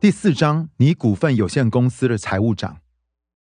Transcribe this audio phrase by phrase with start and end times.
[0.00, 2.80] 第四章，你股份有限公司的财务长。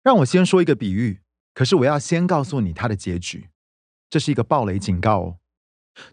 [0.03, 1.22] 让我先说一个比喻，
[1.54, 3.48] 可是我要先告诉你它的结局。
[4.10, 5.38] 这是一个暴雷警告哦，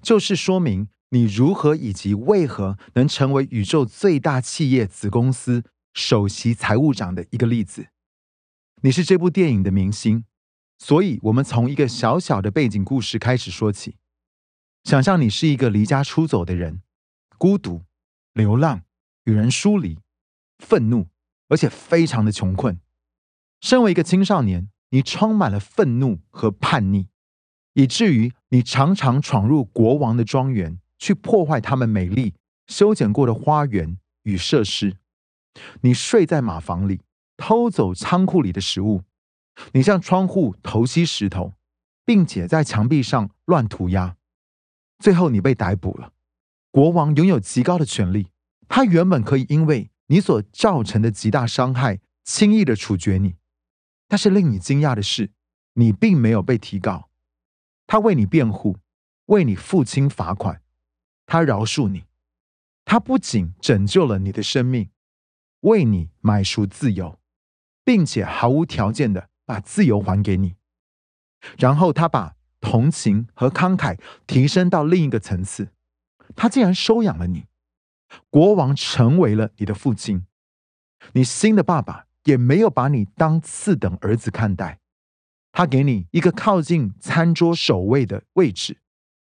[0.02, 7.88] 就是说明你如何以及为何能成为宇宙最大企业子公司首席财务长的一个例子。
[8.84, 10.24] 你是这部电影的明星，
[10.80, 13.98] 所以我们从一个小小的背景故事开始说起。
[14.86, 16.82] 想象你是一个离家出走的人，
[17.38, 17.84] 孤独、
[18.32, 18.84] 流浪、
[19.26, 20.00] 与人疏离。
[20.62, 21.08] 愤怒，
[21.50, 22.80] 而且非常的穷困。
[23.60, 27.08] 身为一个青少年，你充满了愤怒和叛逆，
[27.74, 32.36] 以至于你常常闯入国王的庄园，去破坏他们美丽
[32.68, 34.98] 修剪过的花园与设施。
[35.82, 37.02] 你睡在马房里，
[37.36, 39.04] 偷走仓库里的食物。
[39.74, 41.54] 你向窗户投袭石头，
[42.06, 44.16] 并且在墙壁上乱涂鸦。
[45.00, 46.14] 最后，你被逮捕了。
[46.72, 48.30] 国王拥有极高的权力，
[48.70, 49.91] 他原本可以因为。
[50.12, 53.38] 你所造成的极大伤害，轻易的处决你。
[54.10, 55.32] 但是令你惊讶的是，
[55.76, 57.10] 你并没有被提告。
[57.88, 58.78] 他为你辩护，
[59.28, 60.62] 为你付清罚款，
[61.26, 62.04] 他饶恕你。
[62.84, 64.90] 他不仅拯救了你的生命，
[65.62, 67.18] 为你买赎自由，
[67.86, 70.56] 并且毫无条件的把自由还给你。
[71.58, 75.70] 然后他把同情和慷慨提升到另一个层次，
[76.36, 77.46] 他竟然收养了你。
[78.30, 80.26] 国王成为了你的父亲，
[81.14, 84.80] 你新的爸爸也没有把你当次等儿子看待，
[85.52, 88.78] 他给你一个靠近餐桌首位的位置，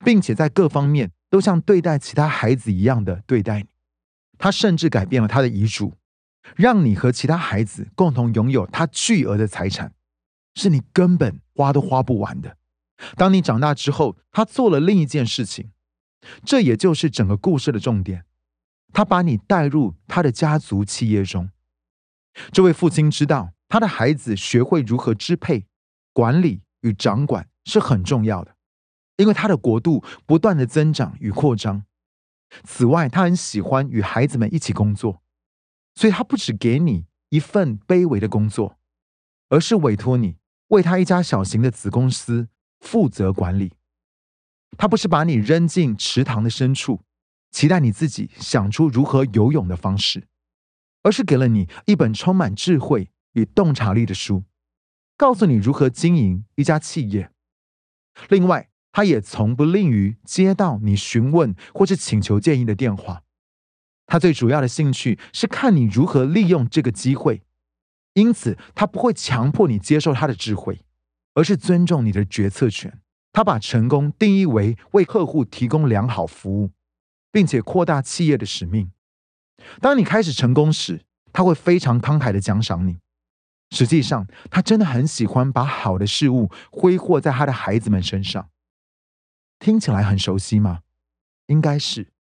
[0.04, 3.68] 并且在各方面都像对待其他孩子一样的对待你。
[4.38, 5.94] 他甚至改变了他的遗嘱，
[6.56, 9.94] 让你和其他孩子共同拥有他巨额的财产，
[10.54, 12.56] 是你根本花都花不完的。
[13.16, 15.70] 当你长大之后，他做了另一件事情，
[16.44, 18.24] 这也就是整个故事的重点。
[18.92, 21.50] 他把你带入他的家族企业中。
[22.50, 25.66] 这位父亲知道，他的孩子学会如何支配、
[26.12, 28.56] 管理与掌管是很重要的，
[29.16, 31.84] 因为他的国度不断的增长与扩张。
[32.64, 35.22] 此外，他很喜欢与孩子们一起工作，
[35.94, 38.78] 所以他不只给你一份卑微的工作，
[39.48, 40.36] 而是委托你
[40.68, 42.48] 为他一家小型的子公司
[42.80, 43.72] 负责管理。
[44.76, 47.00] 他不是把你扔进池塘的深处。
[47.52, 50.26] 期待你自己想出如何游泳的方式，
[51.02, 54.42] 而是给了你一本充满智慧与洞察力的书，
[55.16, 57.30] 告诉你如何经营一家企业。
[58.28, 63.22] 另外，他也从不吝于接到你询问或是请求建议的电话。
[64.06, 67.42] 他最主要的兴趣是看你如何利用这个机会，
[68.14, 70.80] 因此他不会强迫你接受他的智慧，
[71.34, 73.00] 而是尊重你的决策权。
[73.32, 76.70] 他把成功定义为为客户提供良好服务。
[77.32, 78.92] 并且扩大企业的使命。
[79.80, 81.00] 当你开始成功时，
[81.32, 82.98] 他会非常慷慨的奖赏你。
[83.70, 88.50] 实际上，他真的很喜欢把好的事物挥霍在他的孩子们身上。
[89.58, 90.82] 听起来很熟悉吗？
[91.46, 92.12] 应该是。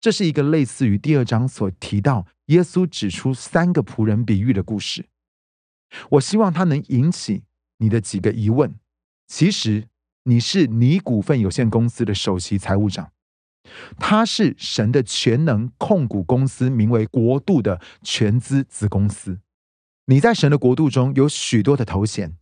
[0.00, 5.08] 这是一个类似于第二章所提到耶稣指出三个仆人比喻的故事。
[6.10, 7.44] 我希望它能引起
[7.78, 8.78] 你的几个疑问。
[9.26, 9.88] 其实，
[10.24, 13.12] 你是你股份有限公司的首席财务长。
[13.98, 19.40] 他是神的全能控股公司，名为国度的全资子公司。
[20.06, 22.36] 你在神的国度中有许多的头衔：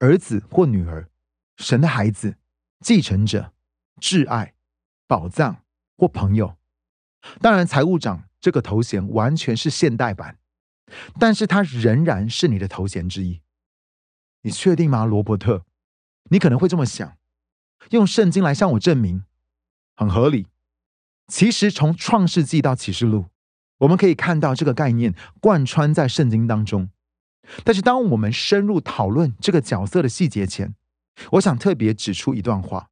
[0.00, 1.08] 儿子或女儿、
[1.56, 2.36] 神的孩子、
[2.80, 3.52] 继承者、
[4.00, 4.54] 挚爱、
[5.06, 5.62] 宝藏
[5.96, 6.56] 或朋友。
[7.40, 10.38] 当然，财务长这个头衔完全是现代版，
[11.18, 13.40] 但是它仍然是你的头衔之一。
[14.42, 15.64] 你确定吗，罗伯特？
[16.30, 17.16] 你可能会这么想：
[17.90, 19.24] 用圣经来向我证明，
[19.94, 20.48] 很合理。
[21.26, 23.26] 其实，从创世纪到启示录，
[23.78, 26.90] 我们可以看到这个概念贯穿在圣经当中。
[27.64, 30.74] 但是，当我们深入讨论这个角色的细节前，
[31.32, 32.90] 我想特别指出一段话，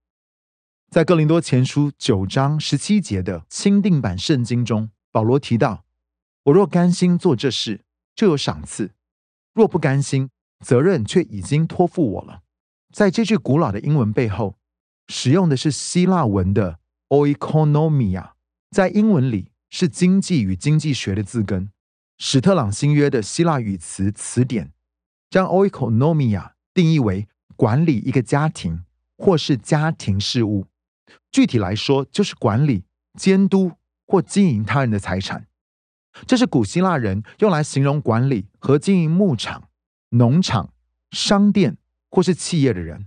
[0.91, 5.85] 在哥林多前书九章十七节的钦定版圣经中，保罗提到
[6.45, 7.85] ：“我若甘心做这事，
[8.17, 8.93] 就有赏赐；
[9.53, 10.31] 若不甘心，
[10.65, 12.41] 责任却已经托付我了。”
[12.91, 14.57] 在这句古老的英文背后，
[15.09, 16.79] 使用的是希腊文的。
[17.13, 18.31] oikonomia
[18.73, 21.69] 在英文里是经济与经济学的字根。
[22.17, 24.73] 史特朗新约的希腊语词词典
[25.29, 28.87] 将 oikonomia 定义为管理一个家庭
[29.19, 30.65] 或是家庭事务，
[31.31, 32.85] 具体来说就是管理、
[33.19, 33.73] 监督
[34.07, 35.47] 或经营他人的财产。
[36.27, 39.69] 这是古希腊人用来形容管理和经营牧场、
[40.11, 40.73] 农场、
[41.11, 41.77] 商店
[42.11, 43.07] 或是企业的人。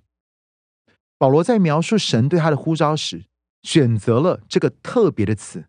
[1.17, 3.25] 保罗在描述神对他的呼召时。
[3.65, 5.65] 选择了这个特别的词，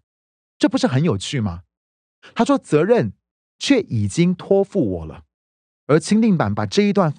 [0.58, 1.62] 这不是很有趣吗？
[2.34, 3.14] 他说：“责任
[3.58, 5.24] 却已经托付我了。
[5.86, 7.10] 而钦定版把这一段